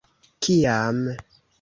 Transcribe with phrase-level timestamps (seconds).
[0.45, 0.99] kiam